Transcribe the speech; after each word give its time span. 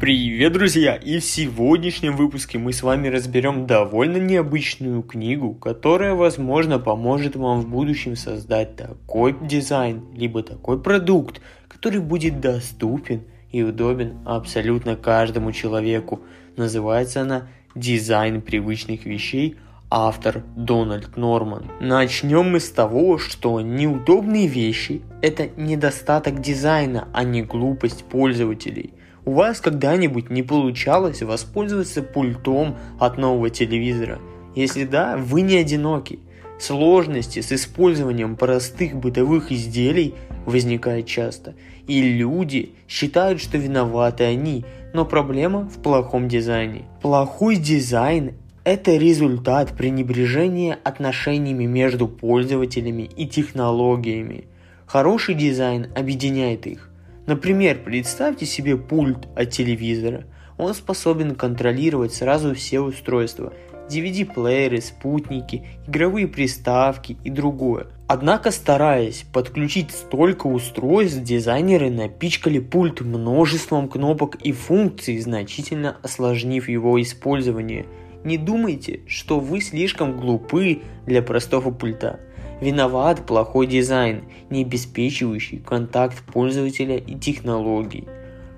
Привет, 0.00 0.52
друзья! 0.52 0.94
И 0.94 1.18
в 1.18 1.24
сегодняшнем 1.24 2.14
выпуске 2.14 2.56
мы 2.56 2.72
с 2.72 2.84
вами 2.84 3.08
разберем 3.08 3.66
довольно 3.66 4.18
необычную 4.18 5.02
книгу, 5.02 5.54
которая, 5.54 6.14
возможно, 6.14 6.78
поможет 6.78 7.34
вам 7.34 7.62
в 7.62 7.68
будущем 7.68 8.14
создать 8.14 8.76
такой 8.76 9.34
дизайн, 9.42 10.04
либо 10.14 10.44
такой 10.44 10.80
продукт, 10.80 11.40
который 11.66 12.00
будет 12.00 12.38
доступен 12.38 13.24
и 13.50 13.64
удобен 13.64 14.18
абсолютно 14.24 14.94
каждому 14.94 15.50
человеку. 15.50 16.20
Называется 16.56 17.22
она 17.22 17.48
«Дизайн 17.74 18.40
привычных 18.40 19.04
вещей», 19.04 19.56
автор 19.90 20.44
Дональд 20.54 21.16
Норман. 21.16 21.72
Начнем 21.80 22.52
мы 22.52 22.60
с 22.60 22.70
того, 22.70 23.18
что 23.18 23.60
неудобные 23.60 24.46
вещи– 24.46 25.02
это 25.22 25.48
недостаток 25.56 26.40
дизайна, 26.40 27.08
а 27.12 27.24
не 27.24 27.42
глупость 27.42 28.04
пользователей. 28.04 28.92
У 29.28 29.32
вас 29.32 29.60
когда-нибудь 29.60 30.30
не 30.30 30.42
получалось 30.42 31.20
воспользоваться 31.20 32.02
пультом 32.02 32.78
от 32.98 33.18
нового 33.18 33.50
телевизора? 33.50 34.20
Если 34.54 34.84
да, 34.84 35.18
вы 35.18 35.42
не 35.42 35.56
одиноки. 35.56 36.20
Сложности 36.58 37.40
с 37.42 37.52
использованием 37.52 38.36
простых 38.36 38.96
бытовых 38.96 39.52
изделий 39.52 40.14
возникают 40.46 41.06
часто, 41.06 41.56
и 41.86 42.00
люди 42.00 42.70
считают, 42.88 43.42
что 43.42 43.58
виноваты 43.58 44.24
они, 44.24 44.64
но 44.94 45.04
проблема 45.04 45.68
в 45.68 45.82
плохом 45.82 46.26
дизайне. 46.26 46.86
Плохой 47.02 47.56
дизайн– 47.56 48.32
это 48.64 48.96
результат 48.96 49.76
пренебрежения 49.76 50.78
отношениями 50.84 51.66
между 51.66 52.08
пользователями 52.08 53.10
и 53.14 53.26
технологиями. 53.26 54.46
Хороший 54.86 55.34
дизайн 55.34 55.88
объединяет 55.94 56.66
их. 56.66 56.88
Например, 57.28 57.78
представьте 57.84 58.46
себе 58.46 58.78
пульт 58.78 59.28
от 59.36 59.50
телевизора. 59.50 60.24
Он 60.56 60.72
способен 60.72 61.34
контролировать 61.34 62.14
сразу 62.14 62.54
все 62.54 62.80
устройства, 62.80 63.52
DVD-плееры, 63.90 64.80
спутники, 64.80 65.66
игровые 65.86 66.26
приставки 66.26 67.18
и 67.24 67.28
другое. 67.28 67.88
Однако, 68.06 68.50
стараясь 68.50 69.26
подключить 69.30 69.90
столько 69.90 70.46
устройств, 70.46 71.22
дизайнеры 71.22 71.90
напичкали 71.90 72.60
пульт 72.60 73.02
множеством 73.02 73.90
кнопок 73.90 74.36
и 74.36 74.52
функций, 74.52 75.18
значительно 75.18 75.98
осложнив 76.02 76.66
его 76.66 76.98
использование. 76.98 77.84
Не 78.24 78.38
думайте, 78.38 79.00
что 79.06 79.38
вы 79.38 79.60
слишком 79.60 80.18
глупы 80.18 80.80
для 81.04 81.20
простого 81.20 81.72
пульта. 81.72 82.20
Виноват 82.60 83.24
плохой 83.24 83.68
дизайн, 83.68 84.24
не 84.50 84.62
обеспечивающий 84.62 85.58
контакт 85.58 86.24
пользователя 86.24 86.96
и 86.96 87.14
технологий. 87.14 88.08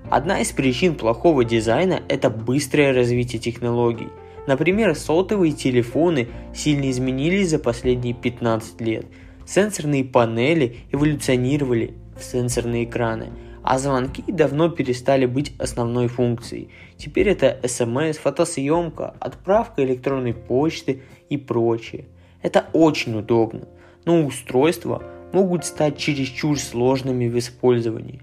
Одна 0.09 0.41
из 0.41 0.51
причин 0.51 0.95
плохого 0.95 1.45
дизайна– 1.45 2.01
это 2.07 2.31
быстрое 2.31 2.93
развитие 2.93 3.39
технологий. 3.39 4.07
Например, 4.47 4.95
сотовые 4.95 5.53
телефоны 5.53 6.29
сильно 6.53 6.89
изменились 6.89 7.51
за 7.51 7.59
последние 7.59 8.15
15 8.15 8.81
лет. 8.81 9.05
Сенсорные 9.45 10.03
панели 10.03 10.77
эволюционировали 10.91 11.93
в 12.17 12.23
сенсорные 12.23 12.85
экраны, 12.85 13.29
а 13.61 13.77
звонки 13.77 14.23
давно 14.27 14.69
перестали 14.69 15.27
быть 15.27 15.53
основной 15.59 16.07
функцией. 16.07 16.69
Теперь 16.97 17.29
это 17.29 17.59
смс, 17.67 18.17
фотосъемка, 18.17 19.13
отправка 19.19 19.83
электронной 19.83 20.33
почты 20.33 21.03
и 21.29 21.37
прочее. 21.37 22.05
Это 22.41 22.65
очень 22.73 23.15
удобно– 23.15 23.67
но 24.05 24.23
устройства 24.23 25.03
могут 25.31 25.65
стать 25.65 25.97
чересчур 25.97 26.59
сложными 26.59 27.27
в 27.27 27.37
использовании. 27.37 28.21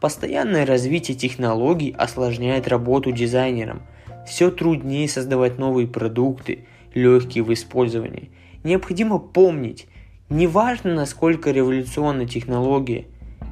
Постоянное 0.00 0.64
развитие 0.64 1.16
технологий 1.16 1.94
осложняет 1.96 2.68
работу 2.68 3.12
дизайнерам. 3.12 3.82
Все 4.26 4.50
труднее 4.50 5.08
создавать 5.08 5.58
новые 5.58 5.86
продукты, 5.86 6.66
легкие 6.94 7.44
в 7.44 7.52
использовании. 7.52 8.30
Необходимо 8.64 9.18
помнить, 9.18 9.86
неважно 10.28 10.94
насколько 10.94 11.50
революционна 11.50 12.26
технология, 12.26 13.06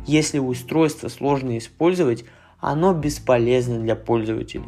если 0.07 0.39
устройство 0.39 1.09
сложно 1.09 1.59
использовать, 1.59 2.25
оно 2.61 2.95
бесполезно 2.95 3.79
для 3.79 3.95
пользователя. 3.95 4.65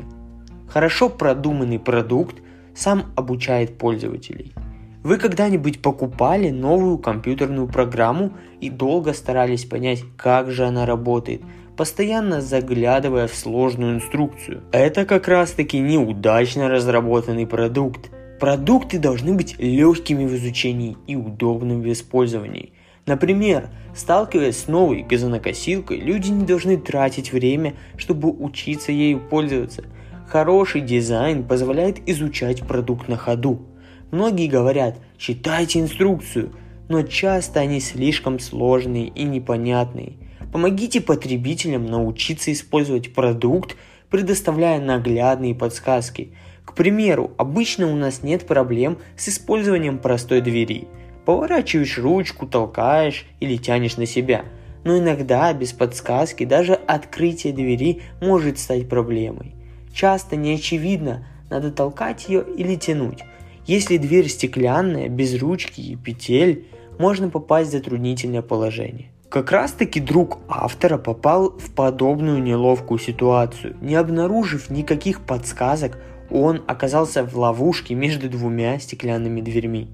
Хорошо 0.69 1.09
продуманный 1.09 1.79
продукт 1.79 2.37
сам 2.75 3.13
обучает 3.17 3.79
пользователей– 3.79 4.53
вы 5.03 5.17
когда-нибудь 5.17 5.81
покупали 5.81 6.51
новую 6.51 6.99
компьютерную 6.99 7.67
программу 7.67 8.33
и 8.61 8.69
долго 8.69 9.15
старались 9.15 9.65
понять, 9.65 10.03
как 10.17 10.51
же 10.51 10.67
она 10.67 10.85
работает, 10.85 11.43
постоянно 11.77 12.41
заглядывая 12.41 13.27
в 13.27 13.35
сложную 13.35 13.97
инструкцию? 13.97 14.63
Это 14.73 15.07
как 15.07 15.27
раз 15.29 15.53
таки 15.53 15.79
неудачно 15.79 16.69
разработанный 16.69 17.47
продукт. 17.47 18.11
Продукты 18.39 18.99
должны 18.99 19.35
быть 19.35 19.59
легкими 19.59 20.27
в 20.27 20.35
изучении 20.35 20.97
и 21.07 21.17
удобными 21.17 21.83
в 21.83 21.93
использовании. 21.93 22.73
Например, 23.07 23.71
сталкиваясь 23.95 24.59
с 24.59 24.69
новой 24.69 25.03
газонокосилкой, 25.03 25.99
люди 25.99 26.31
не 26.31 26.45
должны 26.45 26.77
тратить 26.77 27.33
время, 27.33 27.75
чтобы 27.97 28.31
учиться 28.31 28.93
ею 28.93 29.19
пользоваться. 29.19 29.85
Хороший 30.29 30.83
дизайн 30.83 31.45
позволяет 31.45 32.09
изучать 32.09 32.61
продукт 32.61 33.09
на 33.09 33.17
ходу. 33.17 33.70
Многие 34.11 34.49
говорят, 34.49 34.97
читайте 35.19 35.79
инструкцию, 35.79 36.53
но 36.89 37.03
часто 37.03 37.61
они 37.61 37.79
слишком 37.81 38.41
сложные 38.41 39.07
и 39.07 39.23
непонятные. 39.23 40.15
Помогите 40.53 41.01
потребителям 41.01 41.87
научиться 41.87 42.53
использовать 42.53 43.15
продукт, 43.15 43.77
предоставляя 44.11 44.81
наглядные 44.81 45.55
подсказки. 45.55 46.33
К 46.65 46.75
примеру, 46.75 47.31
обычно 47.37 47.87
у 47.87 47.95
нас 47.95 48.25
нет 48.25 48.47
проблем 48.47 48.99
с 49.17 49.29
использованием 49.29 49.99
простой 49.99 50.41
двери. 50.41 50.89
Поворачиваешь 51.25 51.99
ручку, 51.99 52.49
толкаешь 52.49 53.27
или 53.39 53.57
тянешь 53.57 53.97
на 53.97 54.07
себя. 54.07 54.45
Но 54.83 54.99
иногда 54.99 55.53
без 55.53 55.73
подсказки 55.73 56.45
даже 56.45 56.75
открытие 56.75 57.53
двери 57.53 58.03
может 58.21 58.59
стать 58.59 58.89
проблемой. 58.89 59.55
Часто 59.95 60.35
не 60.35 60.55
очевидно, 60.55 61.27
надо 61.49 61.71
толкать 61.71 62.29
ее 62.29 62.45
или 62.57 62.75
тянуть. 62.75 63.23
Если 63.67 63.99
дверь 63.99 64.29
стеклянная, 64.29 65.09
без 65.09 65.41
ручки 65.41 65.81
и 65.81 65.97
петель, 65.97 66.67
можно 66.99 67.29
попасть 67.29 67.71
в 67.71 67.73
затруднительное 67.73 68.43
положение. 68.43 69.11
Как 69.29 69.53
раз 69.53 69.73
таки 69.73 70.01
друг 70.01 70.39
автора 70.49 70.99
попал 70.99 71.51
в 71.51 71.71
подобную 71.73 72.43
неловкую 72.43 72.99
ситуацию. 72.99 73.77
Не 73.81 73.95
обнаружив 73.95 74.71
никаких 74.71 75.21
подсказок, 75.21 75.99
он 76.31 76.63
оказался 76.67 77.23
в 77.25 77.37
ловушке 77.39 77.95
между 77.95 78.29
двумя 78.29 78.79
стеклянными 78.81 79.41
дверьми. 79.41 79.89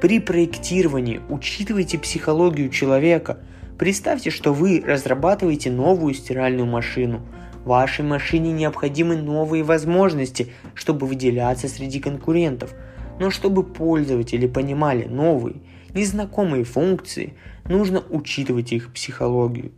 При 0.00 0.20
проектировании 0.20 1.20
учитывайте 1.28 1.98
психологию 1.98 2.70
человека. 2.70 3.40
Представьте, 3.78 4.30
что 4.30 4.54
вы 4.54 4.82
разрабатываете 4.86 5.70
новую 5.70 6.14
стиральную 6.14 6.66
машину. 6.66 7.20
Вашей 7.64 8.04
машине 8.04 8.52
необходимы 8.52 9.16
новые 9.16 9.64
возможности, 9.64 10.52
чтобы 10.74 11.06
выделяться 11.06 11.68
среди 11.68 12.00
конкурентов– 12.00 12.74
но 13.18 13.30
чтобы 13.30 13.64
пользователи 13.64 14.46
понимали 14.46 15.04
новые, 15.04 15.56
незнакомые 15.94 16.64
функции, 16.64 17.34
нужно 17.64 18.02
учитывать 18.10 18.72
их 18.72 18.92
психологию. 18.92 19.72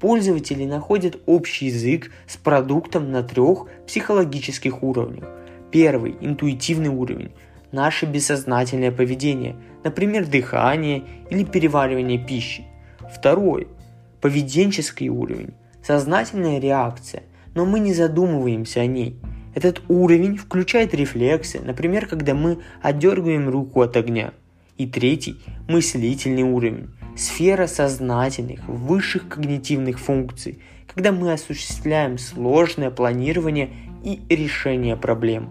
Пользователи 0.00 0.64
находят 0.64 1.18
общий 1.26 1.66
язык 1.66 2.10
с 2.26 2.36
продуктом 2.36 3.10
на 3.10 3.22
трех 3.22 3.66
психологических 3.86 4.82
уровнях. 4.82 5.24
Первый– 5.70 6.16
интуитивный 6.20 6.90
уровень, 6.90 7.32
наше 7.72 8.06
бессознательное 8.06 8.92
поведение, 8.92 9.56
например, 9.82 10.26
дыхание 10.26 11.04
или 11.30 11.44
переваривание 11.44 12.18
пищи. 12.18 12.64
Второй– 13.12 13.68
поведенческий 14.20 15.08
уровень, 15.08 15.54
сознательная 15.82 16.60
реакция, 16.60 17.24
но 17.54 17.64
мы 17.64 17.80
не 17.80 17.94
задумываемся 17.94 18.80
о 18.80 18.86
ней– 18.86 19.18
этот 19.54 19.82
уровень 19.88 20.36
включает 20.36 20.94
рефлексы, 20.94 21.60
например, 21.60 22.06
когда 22.06 22.34
мы 22.34 22.58
отдергиваем 22.82 23.48
руку 23.48 23.82
от 23.82 23.96
огня. 23.96 24.32
И 24.76 24.86
третий– 24.86 25.36
мыслительный 25.68 26.42
уровень, 26.42 26.88
сфера 27.16 27.68
сознательных, 27.68 28.66
высших 28.66 29.28
когнитивных 29.28 30.00
функций, 30.00 30.58
когда 30.92 31.12
мы 31.12 31.32
осуществляем 31.32 32.18
сложное 32.18 32.90
планирование 32.90 33.70
и 34.02 34.20
решение 34.28 34.96
проблем. 34.96 35.50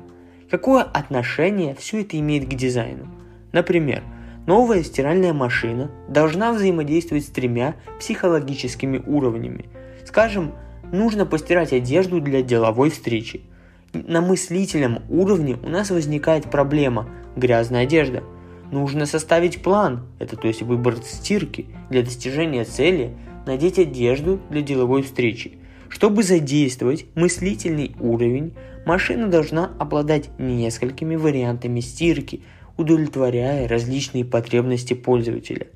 Какое 0.49 0.83
отношение 0.83 1.73
все 1.73 2.01
это 2.01 2.19
имеет 2.19 2.45
к 2.45 2.53
дизайну? 2.53 3.07
Например, 3.53 4.03
новая 4.45 4.83
стиральная 4.83 5.33
машина 5.33 5.89
должна 6.09 6.51
взаимодействовать 6.51 7.25
с 7.25 7.29
тремя 7.29 7.75
психологическими 7.99 8.97
уровнями. 8.97 9.65
Скажем, 10.05 10.53
нужно 10.91 11.25
постирать 11.25 11.71
одежду 11.71 12.19
для 12.19 12.41
деловой 12.41 12.89
встречи– 12.89 13.43
на 13.93 14.21
мыслительном 14.21 15.03
уровне 15.09 15.57
у 15.63 15.69
нас 15.69 15.91
возникает 15.91 16.49
проблема– 16.49 17.07
грязная 17.35 17.83
одежда. 17.83 18.23
Нужно 18.71 19.05
составить 19.05 19.61
план, 19.61 20.07
это 20.19 20.35
то 20.35 20.47
есть 20.47 20.63
выбор 20.63 20.95
стирки, 21.03 21.67
для 21.89 22.01
достижения 22.01 22.65
цели, 22.65 23.15
надеть 23.45 23.77
одежду 23.77 24.39
для 24.49 24.61
деловой 24.61 25.03
встречи. 25.03 25.59
Чтобы 25.89 26.23
задействовать 26.23 27.05
мыслительный 27.13 27.95
уровень, 27.99 28.53
машина 28.85 29.27
должна 29.27 29.71
обладать 29.77 30.29
несколькими 30.39 31.15
вариантами 31.15 31.81
стирки, 31.81 32.41
удовлетворяя 32.77 33.67
различные 33.67 34.25
потребности 34.25 34.95
пользователя. 34.95 35.67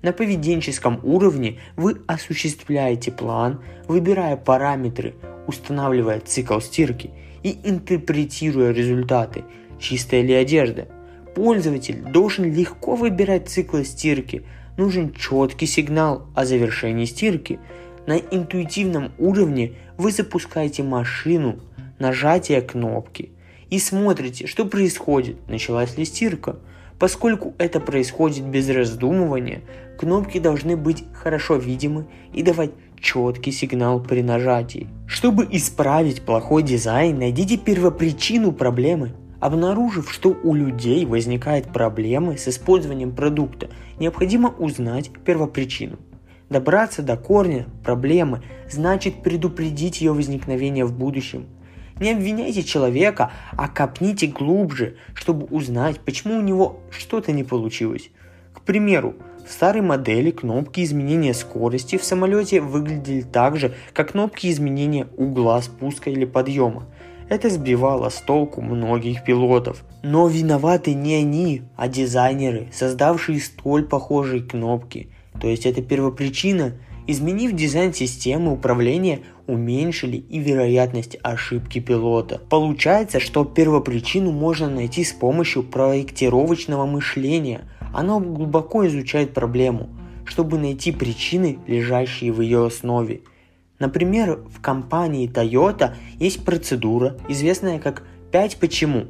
На 0.00 0.12
поведенческом 0.12 1.00
уровне 1.02 1.58
вы 1.76 2.00
осуществляете 2.06 3.12
план, 3.12 3.60
выбирая 3.86 4.38
параметры, 4.38 5.14
устанавливая 5.46 6.20
цикл 6.20 6.58
стирки 6.60 7.10
и 7.46 7.60
интерпретируя 7.62 8.72
результаты, 8.72 9.44
чистая 9.78 10.22
ли 10.22 10.34
одежда. 10.34 10.88
Пользователь 11.36 12.02
должен 12.02 12.52
легко 12.52 12.96
выбирать 12.96 13.48
циклы 13.48 13.84
стирки, 13.84 14.42
нужен 14.76 15.12
четкий 15.12 15.66
сигнал 15.66 16.26
о 16.34 16.44
завершении 16.44 17.04
стирки. 17.04 17.60
На 18.04 18.18
интуитивном 18.18 19.12
уровне 19.16 19.74
вы 19.96 20.10
запускаете 20.10 20.82
машину, 20.82 21.60
нажатие 22.00 22.62
кнопки 22.62 23.30
и 23.70 23.78
смотрите, 23.78 24.48
что 24.48 24.64
происходит, 24.64 25.36
началась 25.48 25.96
ли 25.96 26.04
стирка. 26.04 26.56
Поскольку 26.98 27.54
это 27.58 27.78
происходит 27.78 28.44
без 28.44 28.68
раздумывания, 28.70 29.60
кнопки 30.00 30.40
должны 30.40 30.76
быть 30.76 31.04
хорошо 31.12 31.54
видимы 31.56 32.06
и 32.34 32.42
давать 32.42 32.72
четкий 33.00 33.52
сигнал 33.52 34.02
при 34.02 34.22
нажатии. 34.22 34.88
Чтобы 35.06 35.46
исправить 35.50 36.22
плохой 36.22 36.62
дизайн, 36.62 37.18
найдите 37.18 37.56
первопричину 37.56 38.52
проблемы. 38.52 39.12
Обнаружив, 39.40 40.10
что 40.12 40.36
у 40.42 40.54
людей 40.54 41.04
возникают 41.04 41.72
проблемы 41.72 42.38
с 42.38 42.48
использованием 42.48 43.14
продукта, 43.14 43.68
необходимо 43.98 44.48
узнать 44.48 45.10
первопричину. 45.24 45.98
Добраться 46.48 47.02
до 47.02 47.16
корня 47.16 47.66
проблемы 47.84 48.42
значит 48.70 49.22
предупредить 49.22 50.00
ее 50.00 50.12
возникновение 50.12 50.84
в 50.84 50.96
будущем. 50.96 51.46
Не 51.98 52.12
обвиняйте 52.12 52.62
человека, 52.62 53.32
а 53.52 53.68
копните 53.68 54.26
глубже, 54.26 54.96
чтобы 55.14 55.46
узнать, 55.46 55.98
почему 56.00 56.36
у 56.36 56.42
него 56.42 56.80
что-то 56.90 57.32
не 57.32 57.42
получилось. 57.42 58.10
К 58.52 58.60
примеру, 58.60 59.16
в 59.46 59.52
старой 59.52 59.80
модели 59.80 60.32
кнопки 60.32 60.82
изменения 60.82 61.32
скорости 61.32 61.96
в 61.96 62.04
самолете 62.04 62.60
выглядели 62.60 63.22
так 63.22 63.56
же, 63.56 63.74
как 63.92 64.10
кнопки 64.10 64.50
изменения 64.50 65.06
угла 65.16 65.62
спуска 65.62 66.10
или 66.10 66.24
подъема. 66.24 66.86
Это 67.28 67.48
сбивало 67.48 68.08
с 68.08 68.20
толку 68.20 68.60
многих 68.60 69.24
пилотов. 69.24 69.84
Но 70.02 70.26
виноваты 70.26 70.94
не 70.94 71.14
они, 71.14 71.62
а 71.76 71.86
дизайнеры, 71.86 72.68
создавшие 72.72 73.40
столь 73.40 73.84
похожие 73.84 74.42
кнопки. 74.42 75.10
То 75.40 75.46
есть 75.46 75.64
это 75.64 75.80
первопричина. 75.80 76.74
Изменив 77.08 77.52
дизайн 77.52 77.94
системы 77.94 78.52
управления, 78.52 79.20
уменьшили 79.46 80.16
и 80.16 80.40
вероятность 80.40 81.16
ошибки 81.22 81.78
пилота. 81.78 82.40
Получается, 82.50 83.20
что 83.20 83.44
первопричину 83.44 84.32
можно 84.32 84.68
найти 84.68 85.04
с 85.04 85.12
помощью 85.12 85.62
проектировочного 85.62 86.84
мышления– 86.84 87.70
оно 87.96 88.20
глубоко 88.20 88.86
изучает 88.86 89.32
проблему, 89.32 89.88
чтобы 90.26 90.58
найти 90.58 90.92
причины, 90.92 91.58
лежащие 91.66 92.30
в 92.30 92.42
ее 92.42 92.66
основе. 92.66 93.22
Например, 93.78 94.40
в 94.50 94.60
компании 94.60 95.30
Toyota 95.30 95.94
есть 96.18 96.44
процедура, 96.44 97.16
известная 97.28 97.78
как 97.78 98.02
5 98.32 98.58
почему. 98.58 99.06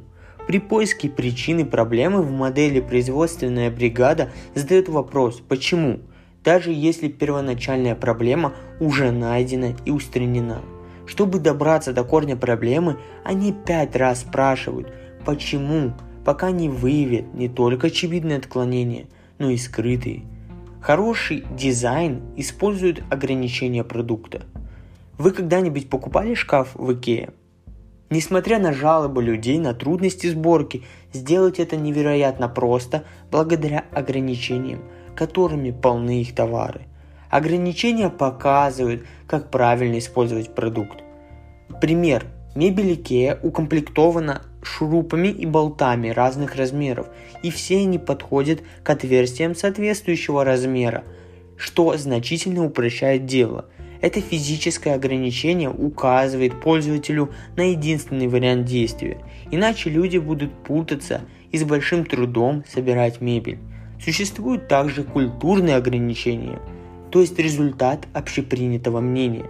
При 0.46 0.60
поиске 0.60 1.08
причины 1.08 1.64
проблемы 1.64 2.22
в 2.22 2.30
модели 2.30 2.78
производственная 2.78 3.72
бригада 3.72 4.30
задает 4.54 4.88
вопрос 4.88 5.42
«почему?», 5.48 5.98
даже 6.44 6.70
если 6.70 7.08
первоначальная 7.08 7.96
проблема 7.96 8.52
уже 8.78 9.10
найдена 9.10 9.74
и 9.84 9.90
устранена. 9.90 10.62
Чтобы 11.06 11.40
добраться 11.40 11.92
до 11.92 12.04
корня 12.04 12.36
проблемы, 12.36 12.98
они 13.24 13.52
пять 13.52 13.96
раз 13.96 14.20
спрашивают 14.20 14.92
«почему?», 15.24 15.92
пока 16.26 16.50
не 16.50 16.68
выявит 16.68 17.34
не 17.34 17.48
только 17.48 17.86
очевидные 17.86 18.38
отклонения, 18.38 19.06
но 19.38 19.48
и 19.48 19.56
скрытые. 19.56 20.24
Хороший 20.80 21.44
дизайн 21.56 22.20
использует 22.36 23.04
ограничения 23.10 23.84
продукта. 23.84 24.42
Вы 25.18 25.30
когда-нибудь 25.30 25.88
покупали 25.88 26.34
шкаф 26.34 26.74
в 26.74 26.92
Икее? 26.92 27.30
Несмотря 28.10 28.58
на 28.58 28.72
жалобы 28.72 29.22
людей 29.22 29.56
на 29.58 29.72
трудности 29.72 30.26
сборки, 30.26 30.82
сделать 31.12 31.60
это 31.60 31.76
невероятно 31.76 32.48
просто 32.48 33.04
благодаря 33.30 33.84
ограничениям, 33.92 34.80
которыми 35.14 35.70
полны 35.70 36.22
их 36.22 36.34
товары. 36.34 36.86
Ограничения 37.30 38.10
показывают, 38.10 39.04
как 39.28 39.52
правильно 39.52 39.98
использовать 39.98 40.52
продукт. 40.56 41.04
Пример. 41.80 42.26
Мебель 42.56 42.94
Икеа 42.94 43.38
укомплектована 43.42 44.40
шурупами 44.62 45.28
и 45.28 45.44
болтами 45.44 46.08
разных 46.08 46.56
размеров, 46.56 47.06
и 47.42 47.50
все 47.50 47.80
они 47.80 47.98
подходят 47.98 48.62
к 48.82 48.88
отверстиям 48.88 49.54
соответствующего 49.54 50.42
размера, 50.42 51.04
что 51.58 51.94
значительно 51.98 52.64
упрощает 52.64 53.26
дело. 53.26 53.66
Это 54.00 54.22
физическое 54.22 54.94
ограничение 54.94 55.68
указывает 55.68 56.58
пользователю 56.62 57.30
на 57.56 57.72
единственный 57.72 58.26
вариант 58.26 58.64
действия, 58.64 59.18
иначе 59.50 59.90
люди 59.90 60.16
будут 60.16 60.54
путаться 60.64 61.20
и 61.52 61.58
с 61.58 61.64
большим 61.64 62.06
трудом 62.06 62.64
собирать 62.72 63.20
мебель. 63.20 63.58
Существуют 64.02 64.66
также 64.66 65.04
культурные 65.04 65.76
ограничения, 65.76 66.58
то 67.10 67.20
есть 67.20 67.38
результат 67.38 68.06
общепринятого 68.14 69.00
мнения. 69.00 69.44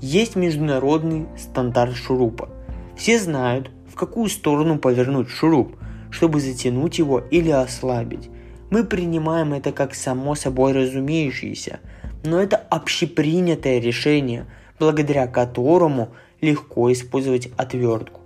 Есть 0.00 0.36
международный 0.36 1.26
стандарт 1.36 1.96
шурупа. 1.96 2.48
Все 2.96 3.18
знают, 3.18 3.70
какую 3.98 4.30
сторону 4.30 4.78
повернуть 4.78 5.28
шуруп, 5.28 5.76
чтобы 6.10 6.40
затянуть 6.40 6.98
его 6.98 7.18
или 7.18 7.50
ослабить. 7.50 8.30
Мы 8.70 8.84
принимаем 8.84 9.52
это 9.52 9.72
как 9.72 9.94
само 9.94 10.34
собой 10.34 10.72
разумеющееся, 10.72 11.80
но 12.24 12.40
это 12.40 12.56
общепринятое 12.56 13.80
решение, 13.80 14.46
благодаря 14.78 15.26
которому 15.26 16.10
легко 16.40 16.90
использовать 16.92 17.48
отвертку. 17.56 18.20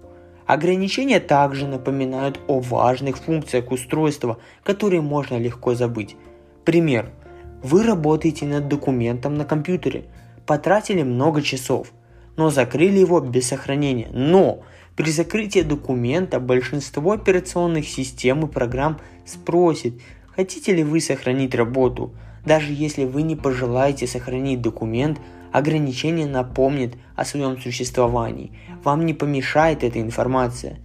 Ограничения 0.46 1.20
также 1.20 1.66
напоминают 1.66 2.38
о 2.48 2.60
важных 2.60 3.16
функциях 3.16 3.70
устройства, 3.70 4.38
которые 4.62 5.00
можно 5.00 5.38
легко 5.38 5.74
забыть. 5.74 6.16
Пример. 6.64 7.10
Вы 7.62 7.84
работаете 7.84 8.44
над 8.44 8.68
документом 8.68 9.36
на 9.36 9.44
компьютере, 9.44 10.04
потратили 10.52 11.02
много 11.02 11.40
часов, 11.40 11.94
но 12.36 12.50
закрыли 12.50 12.98
его 12.98 13.20
без 13.20 13.48
сохранения. 13.48 14.10
Но 14.12 14.60
при 14.96 15.10
закрытии 15.10 15.62
документа 15.62 16.40
большинство 16.40 17.12
операционных 17.12 17.88
систем 17.88 18.44
и 18.44 18.48
программ 18.48 19.00
спросит, 19.24 20.02
хотите 20.36 20.74
ли 20.74 20.84
вы 20.84 21.00
сохранить 21.00 21.54
работу. 21.54 22.14
Даже 22.44 22.70
если 22.70 23.06
вы 23.06 23.22
не 23.22 23.34
пожелаете 23.34 24.06
сохранить 24.06 24.60
документ, 24.60 25.20
ограничение 25.52 26.26
напомнит 26.26 26.96
о 27.16 27.24
своем 27.24 27.58
существовании. 27.58 28.52
Вам 28.84 29.06
не 29.06 29.14
помешает 29.14 29.82
эта 29.82 30.02
информация. 30.02 30.80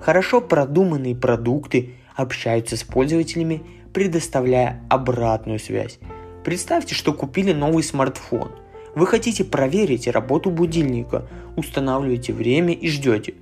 Хорошо 0.00 0.40
продуманные 0.40 1.14
продукты 1.14 1.96
общаются 2.16 2.78
с 2.78 2.82
пользователями, 2.82 3.62
предоставляя 3.92 4.80
обратную 4.88 5.58
связь. 5.58 5.98
Представьте, 6.44 6.94
что 6.94 7.12
купили 7.12 7.52
новый 7.52 7.82
смартфон. 7.82 8.61
Вы 8.94 9.06
хотите 9.06 9.42
проверить 9.44 10.06
работу 10.06 10.50
будильника, 10.50 11.26
устанавливаете 11.56 12.32
время 12.32 12.74
и 12.74 12.88
ждете. 12.88 13.34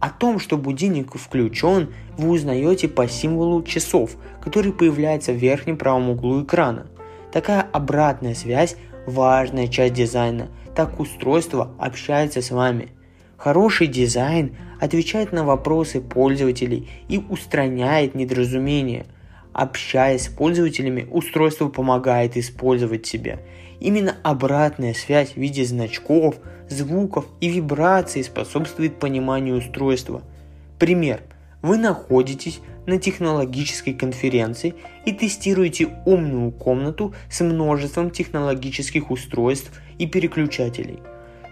О 0.00 0.10
том, 0.10 0.40
что 0.40 0.58
будильник 0.58 1.14
включен, 1.14 1.94
вы 2.18 2.30
узнаете 2.30 2.88
по 2.88 3.08
символу 3.08 3.62
часов, 3.62 4.16
который 4.42 4.72
появляется 4.72 5.32
в 5.32 5.36
верхнем 5.36 5.78
правом 5.78 6.10
углу 6.10 6.42
экрана. 6.42 6.86
Такая 7.32 7.62
обратная 7.72 8.34
связь– 8.34 8.76
важная 9.06 9.68
часть 9.68 9.94
дизайна, 9.94 10.48
так 10.74 10.98
устройство 10.98 11.70
общается 11.78 12.42
с 12.42 12.50
вами. 12.50 12.88
Хороший 13.36 13.86
дизайн 13.86 14.56
отвечает 14.80 15.32
на 15.32 15.44
вопросы 15.44 16.00
пользователей 16.00 16.88
и 17.08 17.18
устраняет 17.18 18.14
недоразумения. 18.14 19.06
Общаясь 19.52 20.24
с 20.24 20.28
пользователями, 20.28 21.06
устройство 21.10 21.68
помогает 21.68 22.36
использовать 22.36 23.06
себя– 23.06 23.38
Именно 23.80 24.16
обратная 24.22 24.94
связь 24.94 25.32
в 25.32 25.36
виде 25.36 25.64
значков, 25.64 26.36
звуков 26.68 27.26
и 27.40 27.48
вибраций 27.48 28.24
способствует 28.24 28.98
пониманию 28.98 29.58
устройства. 29.58 30.22
Пример. 30.78 31.22
Вы 31.62 31.78
находитесь 31.78 32.60
на 32.86 32.98
технологической 32.98 33.92
конференции 33.92 34.74
и 35.04 35.12
тестируете 35.12 35.88
умную 36.04 36.52
комнату 36.52 37.14
с 37.30 37.42
множеством 37.42 38.10
технологических 38.10 39.10
устройств 39.10 39.72
и 39.98 40.06
переключателей. 40.06 41.00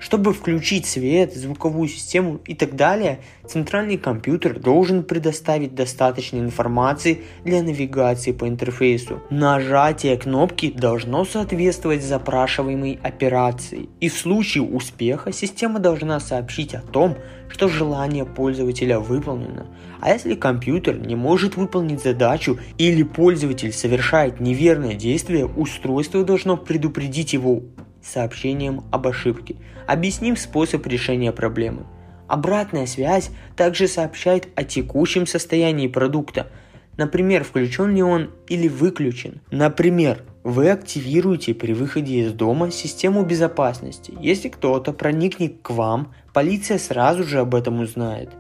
Чтобы 0.04 0.34
включить 0.34 0.84
свет, 0.84 1.34
звуковую 1.34 1.88
систему 1.88 2.38
и 2.44 2.54
так 2.54 2.76
далее, 2.76 3.20
центральный 3.48 3.96
компьютер 3.96 4.60
должен 4.60 5.02
предоставить 5.02 5.74
достаточно 5.74 6.36
информации 6.36 7.22
для 7.42 7.62
навигации 7.62 8.32
по 8.32 8.46
интерфейсу. 8.46 9.22
Нажатие 9.30 10.18
кнопки 10.18 10.70
должно 10.70 11.24
соответствовать 11.24 12.04
запрашиваемой 12.04 12.98
операции. 13.02 13.88
И 14.00 14.10
в 14.10 14.14
случае 14.14 14.64
успеха 14.64 15.32
система 15.32 15.78
должна 15.80 16.20
сообщить 16.20 16.74
о 16.74 16.82
том, 16.82 17.16
что 17.48 17.68
желание 17.68 18.26
пользователя 18.26 19.00
выполнено. 19.00 19.68
А 20.02 20.10
если 20.10 20.34
компьютер 20.34 20.98
не 20.98 21.16
может 21.16 21.56
выполнить 21.56 22.02
задачу 22.02 22.58
или 22.76 23.02
пользователь 23.04 23.72
совершает 23.72 24.38
неверное 24.38 24.94
действие, 24.96 25.46
устройство 25.46 26.24
должно 26.24 26.58
предупредить 26.58 27.32
его 27.32 27.62
сообщением 28.04 28.84
об 28.90 29.06
ошибке. 29.06 29.56
Объясним 29.86 30.36
способ 30.36 30.86
решения 30.86 31.32
проблемы. 31.32 31.86
Обратная 32.28 32.86
связь 32.86 33.30
также 33.56 33.86
сообщает 33.86 34.48
о 34.56 34.64
текущем 34.64 35.26
состоянии 35.26 35.88
продукта, 35.88 36.50
например, 36.96 37.44
включен 37.44 37.94
ли 37.94 38.02
он 38.02 38.30
или 38.48 38.68
выключен. 38.68 39.40
Например, 39.50 40.22
вы 40.42 40.70
активируете 40.70 41.54
при 41.54 41.72
выходе 41.72 42.20
из 42.20 42.32
дома 42.32 42.70
систему 42.70 43.24
безопасности. 43.24 44.14
Если 44.20 44.48
кто-то 44.48 44.92
проникнет 44.92 45.56
к 45.62 45.70
вам, 45.70 46.12
полиция 46.32 46.78
сразу 46.78 47.24
же 47.24 47.40
об 47.40 47.54
этом 47.54 47.80
узнает. 47.80 48.30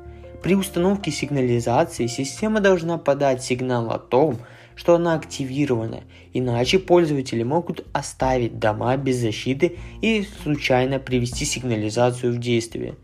При 0.42 0.54
установке 0.54 1.10
сигнализации 1.10 2.06
система 2.06 2.60
должна 2.60 2.98
подать 2.98 3.42
сигнал 3.42 3.90
о 3.90 3.98
том, 3.98 4.38
что 4.76 4.94
она 4.96 5.14
активирована, 5.14 6.02
иначе 6.32 6.78
пользователи 6.78 7.42
могут 7.42 7.84
оставить 7.92 8.58
дома 8.58 8.96
без 8.96 9.16
защиты 9.16 9.76
и 10.00 10.26
случайно 10.42 10.98
привести 10.98 11.44
сигнализацию 11.44 12.32
в 12.32 12.38
действие. 12.38 12.96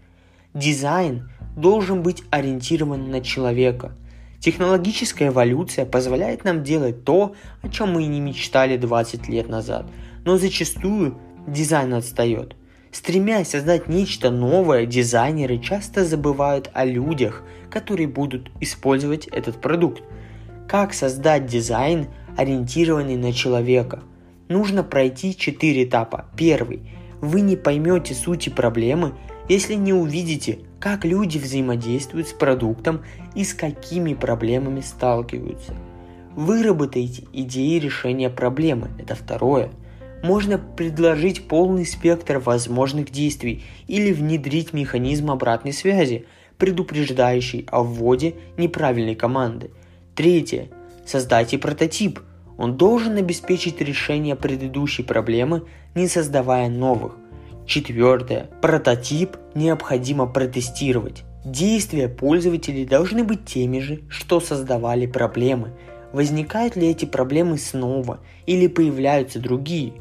Дизайн 0.53 1.31
должен 1.57 2.03
быть 2.03 2.23
ориентирован 2.31 3.11
на 3.11 3.21
человека. 3.21 3.93
Технологическая 4.41 5.29
эволюция 5.29 5.85
позволяет 5.85 6.45
нам 6.45 6.65
делать 6.65 7.05
то, 7.05 7.35
о 7.62 7.69
чем 7.69 7.93
мы 7.93 8.05
и 8.05 8.09
не 8.09 8.21
мечтали 8.21 8.77
20 8.77 9.29
лет 9.29 9.49
назад, 9.49 9.87
но 10.25 10.39
зачастую 10.39 11.19
дизайн 11.47 11.95
отстает. 11.95 12.57
Стремясь 12.91 13.50
создать 13.50 13.87
нечто 13.87 14.31
новое, 14.31 14.87
дизайнеры 14.87 15.59
часто 15.59 16.05
забывают 16.05 16.71
о 16.73 16.85
людях, 16.85 17.45
которые 17.71 18.09
будут 18.09 18.50
использовать 18.61 19.29
этот 19.29 19.61
продукт– 19.61 20.03
как 20.71 20.95
создать 20.95 21.47
дизайн, 21.47 22.07
ориентированный 22.37 23.17
на 23.17 23.33
человека? 23.33 24.05
Нужно 24.49 24.85
пройти 24.85 25.37
четыре 25.37 25.83
этапа. 25.83 26.27
Первый. 26.37 26.83
Вы 27.21 27.41
не 27.41 27.57
поймете 27.57 28.15
сути 28.15 28.50
проблемы, 28.50 29.15
если 29.49 29.75
не 29.75 29.93
увидите, 29.93 30.61
как 30.79 31.05
люди 31.05 31.39
взаимодействуют 31.39 32.29
с 32.29 32.33
продуктом 32.33 33.03
и 33.35 33.43
с 33.43 33.53
какими 33.53 34.15
проблемами 34.15 34.81
сталкиваются. 34.81 35.75
Выработайте 36.37 37.25
идеи 37.33 37.81
решения 37.81 38.31
проблемы. 38.31 38.93
Это 38.97 39.17
второе. 39.17 39.71
Можно 40.23 40.57
предложить 40.59 41.49
полный 41.49 41.85
спектр 41.85 42.39
возможных 42.39 43.11
действий 43.11 43.65
или 43.89 44.12
внедрить 44.12 44.73
механизм 44.73 45.33
обратной 45.33 45.73
связи, 45.73 46.27
предупреждающий 46.59 47.67
о 47.73 47.83
вводе 47.83 48.37
неправильной 48.57 49.17
команды– 49.17 49.73
Третье. 50.21 50.69
Создайте 51.07 51.57
прототип. 51.57 52.21
Он 52.59 52.77
должен 52.77 53.17
обеспечить 53.17 53.81
решение 53.81 54.37
предыдущей 54.37 55.03
проблемы, 55.03 55.62
не 55.95 56.09
создавая 56.09 56.69
новых. 56.69 57.17
Четвертое. 57.65 58.50
Прототип 58.61 59.39
необходимо 59.55 60.27
протестировать. 60.27 61.23
Действия 61.43 62.07
пользователей 62.07 62.85
должны 62.85 63.25
быть 63.25 63.47
теми 63.47 63.79
же, 63.79 64.03
что 64.11 64.41
создавали 64.41 65.07
проблемы. 65.07 65.73
Возникают 66.12 66.77
ли 66.77 66.91
эти 66.91 67.07
проблемы 67.07 67.57
снова 67.57 68.21
или 68.45 68.67
появляются 68.67 69.39
другие? 69.41 69.95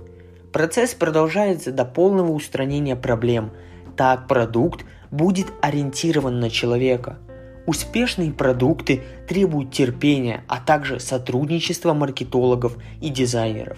Процесс 0.52 0.94
продолжается 0.94 1.72
до 1.72 1.86
полного 1.86 2.34
устранения 2.34 2.98
проблем. 2.98 3.52
Так 3.96 4.28
продукт 4.28 4.84
будет 5.12 5.48
ориентирован 5.62 6.42
на 6.42 6.50
человека– 6.50 7.20
Успешные 7.66 8.32
продукты 8.32 9.02
требуют 9.28 9.72
терпения, 9.72 10.44
а 10.48 10.60
также 10.60 11.00
сотрудничества 11.00 11.94
маркетологов 11.94 12.78
и 13.02 13.10
дизайнеров. 13.10 13.78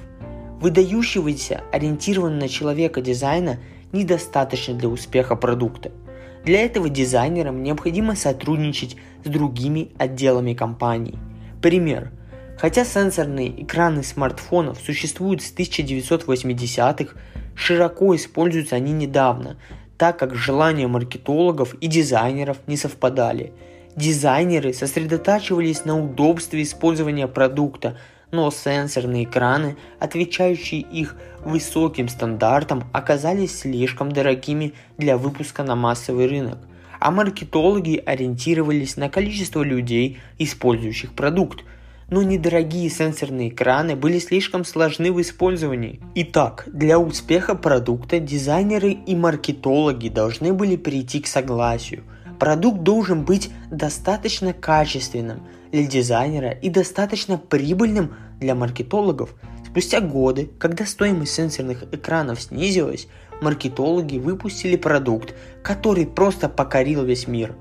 Выдающегося, 0.62 1.62
ориентированного 1.72 2.42
на 2.42 2.48
человека 2.48 3.02
дизайна 3.02 3.60
недостаточно 3.92 4.76
для 4.76 4.88
успеха 4.88 5.36
продукта. 5.36 5.92
Для 6.46 6.62
этого 6.62 6.90
дизайнерам 6.90 7.64
необходимо 7.64 8.16
сотрудничать 8.16 8.96
с 9.26 9.30
другими 9.30 9.92
отделами 9.98 10.54
компании. 10.54 11.18
Пример. 11.62 12.12
Хотя 12.58 12.86
сенсорные 12.86 13.64
экраны 13.64 14.04
смартфонов 14.04 14.80
существуют 14.80 15.42
с 15.42 15.54
1980-х, 15.54 17.16
широко 17.56 18.16
используются 18.16 18.76
они 18.76 18.94
недавно, 18.94 19.58
так 19.98 20.18
как 20.18 20.36
желания 20.36 20.88
маркетологов 20.88 21.74
и 21.76 21.88
дизайнеров 21.88 22.58
не 22.68 22.78
совпадали– 22.78 23.52
Дизайнеры 23.96 24.74
сосредотачивались 24.74 25.84
на 25.84 26.02
удобстве 26.02 26.64
использования 26.64 27.28
продукта, 27.28 27.98
но 28.32 28.50
сенсорные 28.50 29.26
экраны, 29.26 29.76
отвечающие 30.00 30.80
их 30.80 31.18
высоким 31.44 32.08
стандартам, 32.08 32.86
оказались 32.94 33.60
слишком 33.60 34.12
дорогими 34.14 34.74
для 34.98 35.18
выпуска 35.18 35.64
на 35.64 35.76
массовый 35.76 36.28
рынок, 36.28 36.60
а 37.02 37.12
маркетологи 37.12 38.02
ориентировались 38.06 38.96
на 38.96 39.10
количество 39.10 39.62
людей, 39.62 40.20
использующих 40.40 41.12
продукт, 41.12 41.66
но 42.10 42.24
недорогие 42.24 42.90
сенсорные 42.90 43.50
экраны 43.50 43.98
были 43.98 44.20
слишком 44.20 44.64
сложны 44.64 45.12
в 45.12 45.20
использовании. 45.20 46.00
Итак, 46.16 46.64
для 46.72 46.98
успеха 46.98 47.56
продукта 47.56 48.20
дизайнеры 48.20 48.92
и 48.92 49.16
маркетологи 49.16 50.08
должны 50.08 50.54
были 50.54 50.78
прийти 50.78 51.20
к 51.20 51.28
согласию– 51.28 52.04
Продукт 52.42 52.80
должен 52.80 53.24
быть 53.24 53.52
достаточно 53.70 54.52
качественным 54.52 55.44
для 55.72 55.86
дизайнера 55.86 56.50
и 56.50 56.72
достаточно 56.72 57.38
прибыльным 57.38 58.16
для 58.40 58.56
маркетологов. 58.56 59.36
Спустя 59.64 60.02
годы, 60.02 60.50
когда 60.58 60.88
стоимость 60.88 61.36
сенсорных 61.36 61.84
экранов 61.94 62.42
снизилась, 62.42 63.08
маркетологи 63.44 64.18
выпустили 64.18 64.76
продукт, 64.76 65.36
который 65.62 66.08
просто 66.08 66.50
покорил 66.50 67.04
весь 67.04 67.28
мир. 67.28 67.56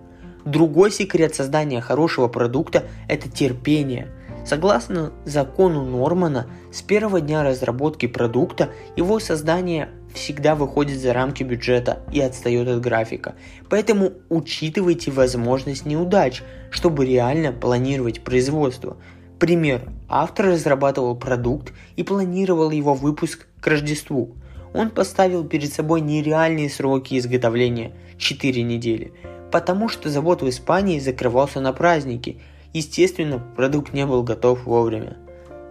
Другой 0.47 0.91
секрет 0.93 1.35
создания 1.35 1.83
хорошего 1.83 2.29
продукта– 2.29 2.85
это 3.07 3.29
терпение. 3.29 4.09
Согласно 4.47 5.13
закону 5.27 5.85
Нормана, 5.85 6.47
с 6.73 6.81
первого 6.81 7.21
дня 7.21 7.45
разработки 7.45 8.07
продукта 8.07 8.71
его 8.97 9.21
создание 9.21 9.91
всегда 10.15 10.55
выходит 10.55 10.99
за 10.99 11.13
рамки 11.13 11.43
бюджета 11.43 12.01
и 12.13 12.21
отстает 12.21 12.69
от 12.69 12.81
графика. 12.81 13.35
Поэтому 13.69 14.13
учитывайте 14.29 15.11
возможность 15.11 15.87
неудач, 15.87 16.43
чтобы 16.71 17.07
реально 17.07 17.53
планировать 17.53 18.23
производство. 18.23 18.97
Пример. 19.39 19.83
Автор 20.09 20.47
разрабатывал 20.47 21.17
продукт 21.17 21.73
и 21.97 22.03
планировал 22.03 22.71
его 22.71 22.95
выпуск 22.95 23.47
к 23.61 23.67
Рождеству. 23.67 24.35
Он 24.75 24.91
поставил 24.91 25.45
перед 25.45 25.73
собой 25.73 26.01
нереальные 26.01 26.71
сроки 26.71 27.19
изготовления– 27.19 27.93
4 28.19 28.63
недели, 28.63 29.13
потому 29.51 29.89
что 29.89 30.11
завод 30.11 30.43
в 30.43 30.49
Испании 30.49 30.99
закрывался 30.99 31.61
на 31.61 31.73
праздники. 31.73 32.41
Естественно, 32.73 33.43
продукт 33.57 33.93
не 33.93 34.07
был 34.07 34.23
готов 34.23 34.65
вовремя. 34.65 35.17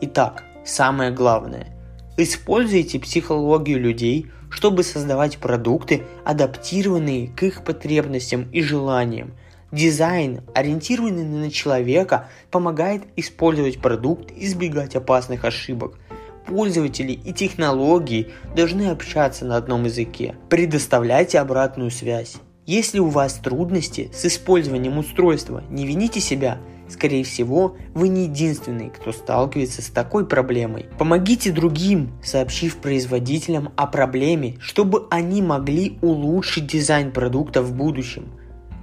Итак, 0.02 0.44
самое 0.66 1.12
главное– 1.12 1.68
Используйте 2.22 3.00
психологию 3.00 3.80
людей, 3.80 4.26
чтобы 4.50 4.84
создавать 4.84 5.38
продукты, 5.38 6.02
адаптированные 6.26 7.30
к 7.30 7.44
их 7.44 7.64
потребностям 7.64 8.52
и 8.52 8.62
желаниям. 8.62 9.32
Дизайн, 9.72 10.42
ориентированный 10.54 11.24
на 11.24 11.50
человека, 11.50 12.28
помогает 12.52 13.04
использовать 13.16 13.80
продукт 13.80 14.34
избегать 14.36 14.98
опасных 14.98 15.46
ошибок. 15.46 15.98
Пользователи 16.46 17.14
и 17.14 17.32
технологии 17.32 18.28
должны 18.54 18.90
общаться 18.90 19.46
на 19.46 19.56
одном 19.56 19.86
языке. 19.86 20.36
Предоставляйте 20.50 21.40
обратную 21.40 21.90
связь. 21.90 22.36
Если 22.66 23.00
у 23.00 23.08
вас 23.08 23.36
трудности 23.36 24.12
с 24.14 24.26
использованием 24.26 24.98
устройства, 24.98 25.64
не 25.70 25.88
вините 25.88 26.20
себя– 26.20 26.58
Скорее 26.90 27.24
всего, 27.24 27.78
вы 27.94 28.08
не 28.08 28.24
единственный, 28.24 28.90
кто 28.90 29.12
сталкивается 29.12 29.82
с 29.82 29.88
такой 29.88 30.26
проблемой. 30.26 30.88
Помогите 30.98 31.52
другим, 31.52 32.12
сообщив 32.24 32.78
производителям 32.78 33.72
о 33.76 33.86
проблеме, 33.86 34.58
чтобы 34.60 35.08
они 35.12 35.42
могли 35.42 36.00
улучшить 36.02 36.66
дизайн 36.66 37.12
продукта 37.12 37.62
в 37.62 37.74
будущем. 37.74 38.30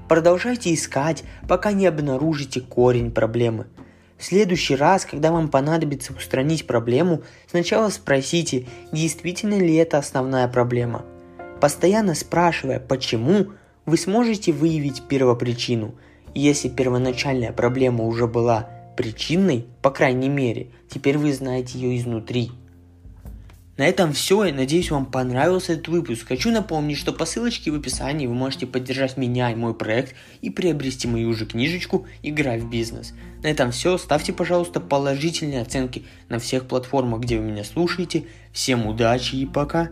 Продолжайте 0.08 0.72
искать, 0.72 1.24
пока 1.48 1.72
не 1.72 1.86
обнаружите 1.86 2.60
корень 2.60 3.10
проблемы. 3.10 3.66
В 4.16 4.24
следующий 4.24 4.76
раз, 4.76 5.04
когда 5.04 5.32
вам 5.32 5.48
понадобится 5.48 6.12
устранить 6.14 6.66
проблему, 6.66 7.22
сначала 7.50 7.90
спросите, 7.90 8.66
действительно 8.92 9.58
ли 9.58 9.74
это 9.74 9.98
основная 9.98 10.46
проблема. 10.46 11.04
Постоянно 11.60 12.14
спрашивая 12.14 12.78
«почему?», 12.78 13.48
вы 13.84 13.96
сможете 13.96 14.52
выявить 14.52 15.02
первопричину. 15.08 15.94
Если 16.36 16.68
первоначальная 16.68 17.50
проблема 17.50 18.04
уже 18.04 18.26
была 18.26 18.68
причинной, 18.94 19.64
по 19.80 19.90
крайней 19.90 20.28
мере, 20.28 20.66
теперь 20.86 21.16
вы 21.16 21.32
знаете 21.32 21.78
ее 21.78 21.96
изнутри. 21.96 22.50
На 23.78 23.86
этом 23.86 24.12
все. 24.12 24.44
Я 24.44 24.52
надеюсь, 24.52 24.90
вам 24.90 25.06
понравился 25.06 25.72
этот 25.72 25.88
выпуск. 25.88 26.28
Хочу 26.28 26.50
напомнить, 26.50 26.98
что 26.98 27.14
по 27.14 27.24
ссылочке 27.24 27.70
в 27.70 27.76
описании 27.76 28.26
вы 28.26 28.34
можете 28.34 28.66
поддержать 28.66 29.16
меня 29.16 29.50
и 29.50 29.54
мой 29.54 29.72
проект 29.72 30.14
и 30.42 30.50
приобрести 30.50 31.08
мою 31.08 31.32
же 31.32 31.46
книжечку 31.46 32.06
«Игра 32.22 32.58
в 32.58 32.68
бизнес». 32.68 33.14
На 33.42 33.46
этом 33.46 33.70
все. 33.70 33.96
Ставьте, 33.96 34.34
пожалуйста, 34.34 34.78
положительные 34.78 35.62
оценки 35.62 36.04
на 36.28 36.38
всех 36.38 36.68
платформах, 36.68 37.20
где 37.20 37.38
вы 37.38 37.44
меня 37.44 37.64
слушаете. 37.64 38.26
Всем 38.52 38.86
удачи 38.86 39.36
и 39.36 39.46
пока! 39.46 39.88